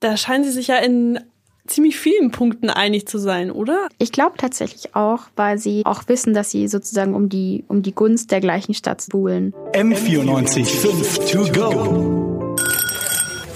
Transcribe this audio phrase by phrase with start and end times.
[0.00, 1.20] Da scheinen sie sich ja in
[1.66, 3.88] ziemlich vielen Punkten einig zu sein, oder?
[3.98, 7.94] Ich glaube tatsächlich auch, weil sie auch wissen, dass sie sozusagen um die, um die
[7.94, 9.52] Gunst der gleichen Stadt buhlen.
[9.74, 12.56] M94 5 to go.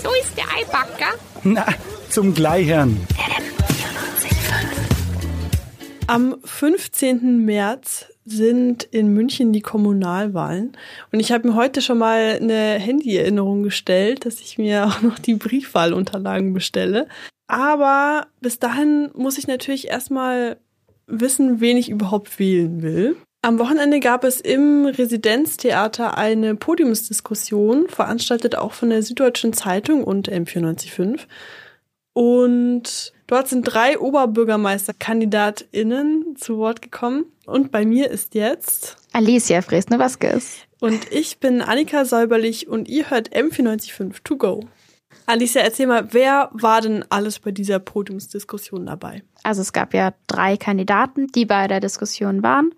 [0.02, 1.14] So ist der Eibacker.
[1.44, 1.66] Na,
[2.10, 3.00] zum Gleichern.
[6.06, 7.42] Am 15.
[7.42, 10.72] März sind in München die Kommunalwahlen.
[11.12, 15.18] Und ich habe mir heute schon mal eine Handy-Erinnerung gestellt, dass ich mir auch noch
[15.18, 17.06] die Briefwahlunterlagen bestelle.
[17.46, 20.56] Aber bis dahin muss ich natürlich erstmal
[21.06, 23.16] wissen, wen ich überhaupt wählen will.
[23.42, 30.30] Am Wochenende gab es im Residenztheater eine Podiumsdiskussion, veranstaltet auch von der Süddeutschen Zeitung und
[30.30, 31.26] M945.
[32.14, 37.26] Und dort sind drei Oberbürgermeisterkandidatinnen zu Wort gekommen.
[37.46, 40.58] Und bei mir ist jetzt Alicia Fresne-Vasquez.
[40.80, 44.64] Und ich bin Annika Säuberlich und ihr hört M945 to go.
[45.26, 49.22] Alicia, erzähl mal, wer war denn alles bei dieser Podiumsdiskussion dabei?
[49.42, 52.74] Also es gab ja drei Kandidaten, die bei der Diskussion waren.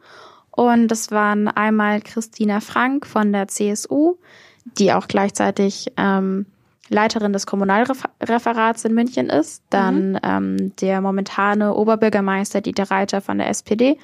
[0.51, 4.17] Und das waren einmal Christina Frank von der CSU,
[4.79, 6.47] die auch gleichzeitig ähm,
[6.89, 9.63] Leiterin des Kommunalreferats in München ist.
[9.71, 10.19] Dann mhm.
[10.23, 13.99] ähm, der momentane Oberbürgermeister Dieter Reiter von der SPD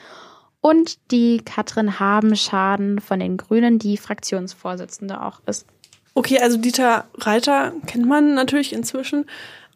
[0.61, 5.66] und die Katrin Habenschaden von den Grünen, die Fraktionsvorsitzende auch ist.
[6.14, 9.27] Okay, also Dieter Reiter kennt man natürlich inzwischen,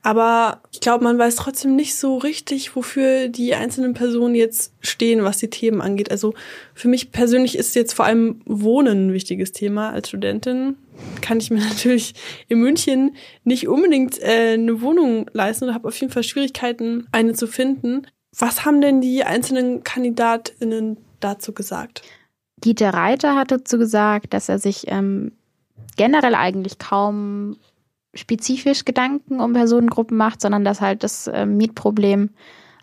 [0.07, 5.25] aber ich glaube, man weiß trotzdem nicht so richtig, wofür die einzelnen Personen jetzt stehen,
[5.25, 6.13] was die Themen angeht.
[6.13, 6.33] Also
[6.75, 9.91] für mich persönlich ist jetzt vor allem Wohnen ein wichtiges Thema.
[9.91, 10.77] Als Studentin
[11.23, 12.15] kann ich mir natürlich
[12.47, 17.33] in München nicht unbedingt äh, eine Wohnung leisten oder habe auf jeden Fall Schwierigkeiten, eine
[17.33, 18.07] zu finden.
[18.39, 22.03] Was haben denn die einzelnen KandidatInnen dazu gesagt?
[22.59, 25.33] Dieter Reiter hat dazu gesagt, dass er sich ähm,
[25.97, 27.57] generell eigentlich kaum
[28.17, 32.31] spezifisch Gedanken um Personengruppen macht, sondern dass halt das äh, Mietproblem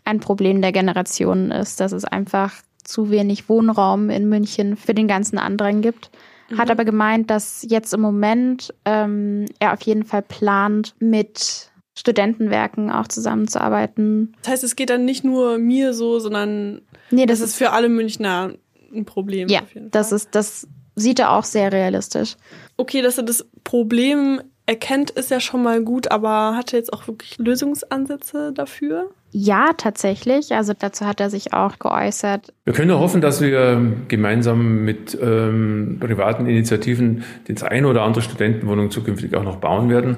[0.05, 2.53] ein Problem der Generationen ist, dass es einfach
[2.83, 6.11] zu wenig Wohnraum in München für den ganzen Andrang gibt.
[6.49, 6.57] Mhm.
[6.57, 12.91] Hat aber gemeint, dass jetzt im Moment ähm, er auf jeden Fall plant, mit Studentenwerken
[12.91, 14.35] auch zusammenzuarbeiten.
[14.41, 17.71] Das heißt, es geht dann nicht nur mir so, sondern nee, das, das ist für
[17.71, 18.53] alle Münchner
[18.93, 19.47] ein Problem.
[19.47, 19.61] Ja,
[19.91, 22.35] das ist das sieht er auch sehr realistisch.
[22.77, 26.93] Okay, dass er das Problem erkennt, ist ja schon mal gut, aber hat er jetzt
[26.93, 29.11] auch wirklich Lösungsansätze dafür?
[29.35, 30.53] Ja, tatsächlich.
[30.53, 32.53] Also dazu hat er sich auch geäußert.
[32.65, 38.21] Wir können nur hoffen, dass wir gemeinsam mit ähm, privaten Initiativen das eine oder andere
[38.21, 40.17] Studentenwohnung zukünftig auch noch bauen werden.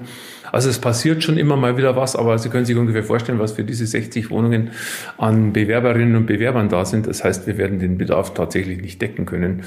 [0.52, 3.54] Also es passiert schon immer mal wieder was, aber Sie können sich ungefähr vorstellen, was
[3.54, 4.72] für diese 60 Wohnungen
[5.18, 7.08] an Bewerberinnen und Bewerbern da sind.
[7.08, 9.64] Das heißt, wir werden den Bedarf tatsächlich nicht decken können.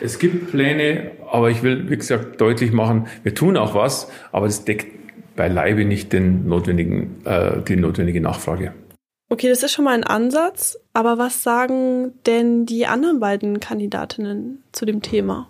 [0.00, 4.46] Es gibt Pläne, aber ich will, wie gesagt, deutlich machen, wir tun auch was, aber
[4.46, 4.86] es deckt
[5.36, 8.72] beileibe nicht den notwendigen, äh, die notwendige Nachfrage.
[9.28, 14.62] Okay, das ist schon mal ein Ansatz, aber was sagen denn die anderen beiden Kandidatinnen
[14.72, 15.48] zu dem Thema?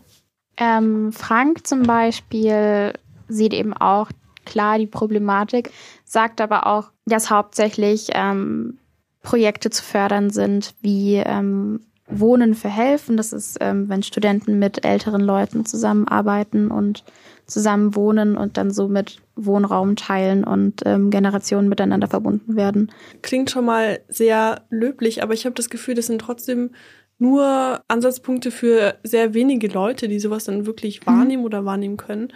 [0.57, 2.95] Ähm, Frank zum Beispiel
[3.29, 4.09] sieht eben auch
[4.47, 5.71] klar die Problematik,
[6.05, 8.79] sagt aber auch, dass hauptsächlich ähm,
[9.23, 13.17] Projekte zu fördern sind, wie ähm, Wohnen für Helfen.
[13.17, 17.05] Das ist, ähm, wenn Studenten mit älteren Leuten zusammenarbeiten und
[17.47, 22.93] zusammen wohnen und dann so mit Wohnraum teilen und ähm, Generationen miteinander verbunden werden.
[23.23, 26.71] Klingt schon mal sehr löblich, aber ich habe das Gefühl, das sind trotzdem
[27.19, 31.07] nur Ansatzpunkte für sehr wenige Leute, die sowas dann wirklich mhm.
[31.07, 32.33] wahrnehmen oder wahrnehmen können.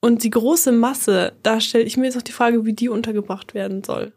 [0.00, 3.54] Und die große Masse, da stelle ich mir jetzt auch die Frage, wie die untergebracht
[3.54, 4.12] werden soll.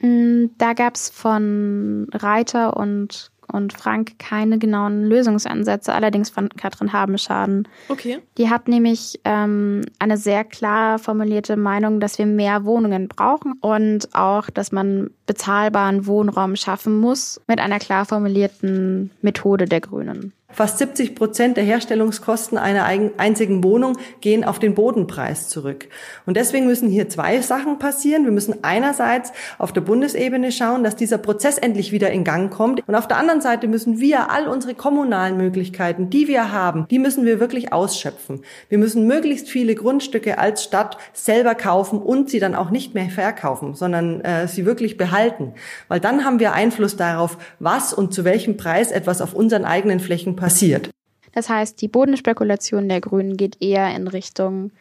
[0.00, 6.92] Mm, da gab es von Reiter und und Frank keine genauen Lösungsansätze, allerdings von Katrin
[6.92, 7.68] Habenschaden.
[7.88, 8.20] Okay.
[8.38, 14.14] Die hat nämlich ähm, eine sehr klar formulierte Meinung, dass wir mehr Wohnungen brauchen und
[14.14, 20.32] auch, dass man bezahlbaren Wohnraum schaffen muss mit einer klar formulierten Methode der Grünen.
[20.52, 25.88] Fast 70 Prozent der Herstellungskosten einer einzigen Wohnung gehen auf den Bodenpreis zurück.
[26.26, 28.24] Und deswegen müssen hier zwei Sachen passieren.
[28.24, 32.86] Wir müssen einerseits auf der Bundesebene schauen, dass dieser Prozess endlich wieder in Gang kommt.
[32.86, 36.98] Und auf der anderen Seite müssen wir all unsere kommunalen Möglichkeiten, die wir haben, die
[36.98, 38.42] müssen wir wirklich ausschöpfen.
[38.68, 43.08] Wir müssen möglichst viele Grundstücke als Stadt selber kaufen und sie dann auch nicht mehr
[43.08, 45.54] verkaufen, sondern äh, sie wirklich behalten.
[45.88, 50.00] Weil dann haben wir Einfluss darauf, was und zu welchem Preis etwas auf unseren eigenen
[50.00, 50.90] Flächen passiert.
[51.32, 54.72] Das heißt, die Bodenspekulation der Grünen geht eher in Richtung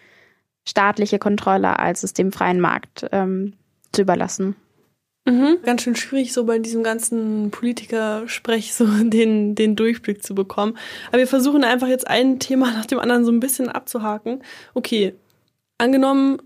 [0.67, 3.53] staatliche Kontrolle, als es dem freien Markt ähm,
[3.91, 4.55] zu überlassen.
[5.25, 5.59] Mhm.
[5.63, 10.77] Ganz schön schwierig, so bei diesem ganzen Politikersprech so den, den Durchblick zu bekommen.
[11.09, 14.43] Aber wir versuchen einfach jetzt ein Thema nach dem anderen so ein bisschen abzuhaken.
[14.73, 15.13] Okay,
[15.77, 16.41] angenommen,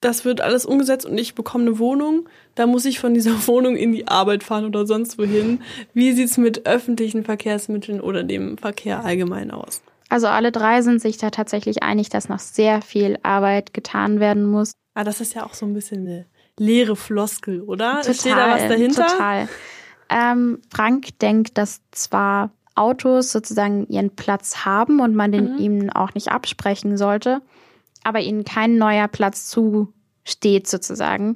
[0.00, 3.76] das wird alles umgesetzt und ich bekomme eine Wohnung, da muss ich von dieser Wohnung
[3.76, 5.62] in die Arbeit fahren oder sonst wohin.
[5.94, 9.82] Wie sieht's mit öffentlichen Verkehrsmitteln oder dem Verkehr allgemein aus?
[10.08, 14.46] Also alle drei sind sich da tatsächlich einig, dass noch sehr viel Arbeit getan werden
[14.46, 14.72] muss.
[14.94, 16.26] Ah, das ist ja auch so ein bisschen eine
[16.58, 18.00] leere Floskel, oder?
[18.00, 19.06] Total, Steht da was dahinter?
[19.06, 19.48] Total.
[20.08, 25.58] Ähm, Frank denkt, dass zwar Autos sozusagen ihren Platz haben und man den Mhm.
[25.58, 27.42] ihnen auch nicht absprechen sollte,
[28.08, 31.34] aber ihnen kein neuer Platz zusteht sozusagen.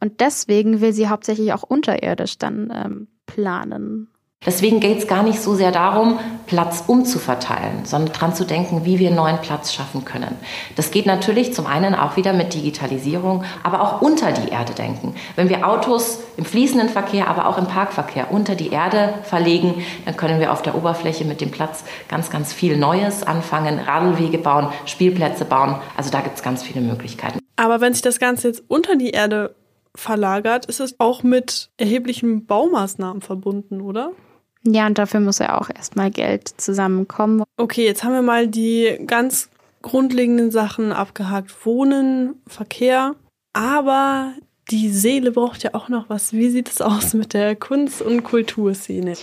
[0.00, 4.08] Und deswegen will sie hauptsächlich auch unterirdisch dann ähm, planen.
[4.46, 8.98] Deswegen geht es gar nicht so sehr darum, Platz umzuverteilen, sondern dran zu denken, wie
[8.98, 10.34] wir neuen Platz schaffen können.
[10.76, 15.14] Das geht natürlich zum einen auch wieder mit Digitalisierung, aber auch unter die Erde denken.
[15.36, 20.16] Wenn wir Autos im fließenden Verkehr, aber auch im Parkverkehr unter die Erde verlegen, dann
[20.16, 24.68] können wir auf der Oberfläche mit dem Platz ganz, ganz viel Neues anfangen, Radlwege bauen,
[24.86, 25.76] Spielplätze bauen.
[25.98, 27.40] Also da gibt es ganz viele Möglichkeiten.
[27.56, 29.54] Aber wenn sich das Ganze jetzt unter die Erde
[29.94, 34.12] verlagert, ist es auch mit erheblichen Baumaßnahmen verbunden, oder?
[34.62, 37.44] Ja, und dafür muss ja auch erstmal Geld zusammenkommen.
[37.56, 39.48] Okay, jetzt haben wir mal die ganz
[39.82, 41.64] grundlegenden Sachen abgehakt.
[41.64, 43.14] Wohnen, Verkehr.
[43.52, 44.34] Aber
[44.70, 46.32] die Seele braucht ja auch noch was.
[46.32, 49.14] Wie sieht es aus mit der Kunst- und Kulturszene?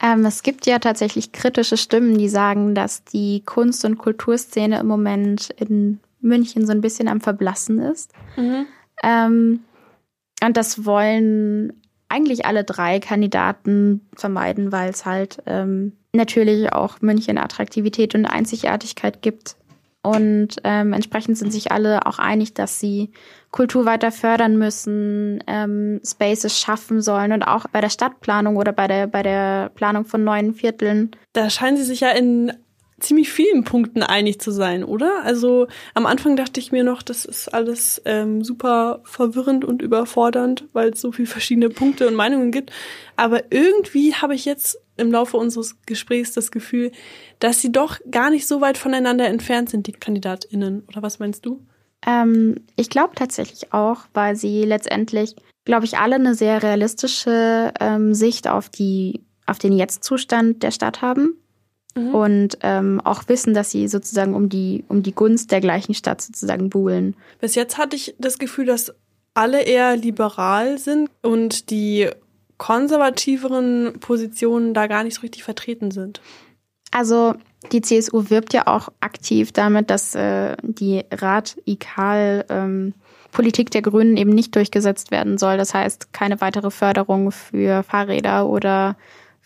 [0.00, 4.86] Ähm, es gibt ja tatsächlich kritische Stimmen, die sagen, dass die Kunst- und Kulturszene im
[4.86, 8.12] Moment in München so ein bisschen am Verblassen ist.
[9.02, 9.60] Ähm,
[10.44, 17.38] und das wollen eigentlich alle drei Kandidaten vermeiden, weil es halt ähm, natürlich auch München
[17.38, 19.56] Attraktivität und Einzigartigkeit gibt.
[20.02, 23.10] Und ähm, entsprechend sind sich alle auch einig, dass sie
[23.50, 28.86] Kultur weiter fördern müssen, ähm, Spaces schaffen sollen und auch bei der Stadtplanung oder bei
[28.86, 31.10] der, bei der Planung von neuen Vierteln.
[31.32, 32.52] Da scheinen sie sich ja in
[33.00, 35.22] ziemlich vielen Punkten einig zu sein, oder?
[35.24, 40.64] Also am Anfang dachte ich mir noch, das ist alles ähm, super verwirrend und überfordernd,
[40.72, 42.72] weil es so viele verschiedene Punkte und Meinungen gibt.
[43.16, 46.90] Aber irgendwie habe ich jetzt im Laufe unseres Gesprächs das Gefühl,
[47.38, 50.84] dass sie doch gar nicht so weit voneinander entfernt sind, die KandidatInnen.
[50.88, 51.64] Oder was meinst du?
[52.06, 58.14] Ähm, ich glaube tatsächlich auch, weil sie letztendlich, glaube ich, alle eine sehr realistische ähm,
[58.14, 61.34] Sicht auf die, auf den Jetzt-Zustand der Stadt haben.
[62.12, 66.20] Und ähm, auch wissen, dass sie sozusagen um die, um die Gunst der gleichen Stadt
[66.20, 67.16] sozusagen buhlen.
[67.40, 68.92] Bis jetzt hatte ich das Gefühl, dass
[69.34, 72.08] alle eher liberal sind und die
[72.56, 76.20] konservativeren Positionen da gar nicht so richtig vertreten sind.
[76.90, 77.34] Also
[77.72, 82.94] die CSU wirbt ja auch aktiv damit, dass äh, die radikal ähm,
[83.30, 85.56] Politik der Grünen eben nicht durchgesetzt werden soll.
[85.56, 88.96] Das heißt, keine weitere Förderung für Fahrräder oder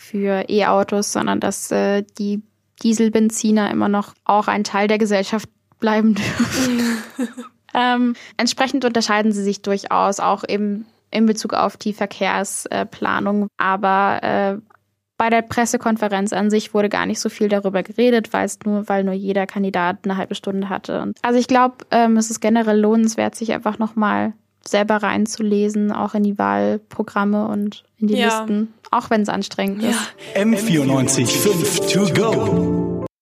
[0.02, 2.43] für E-Autos, sondern dass äh, die
[2.82, 6.99] Dieselbenziner immer noch auch ein Teil der Gesellschaft bleiben dürfen.
[7.75, 13.49] ähm, entsprechend unterscheiden sie sich durchaus auch eben in Bezug auf die Verkehrsplanung.
[13.58, 14.58] Aber äh,
[15.19, 18.88] bei der Pressekonferenz an sich wurde gar nicht so viel darüber geredet, weil es nur,
[18.88, 21.00] weil nur jeder Kandidat eine halbe Stunde hatte.
[21.00, 24.32] Und also ich glaube, ähm, es ist generell lohnenswert, sich einfach nochmal
[24.67, 28.41] selber reinzulesen, auch in die Wahlprogramme und in die Ja.
[28.41, 29.99] Listen, auch wenn es anstrengend ist.
[30.35, 32.81] M94 5 to go.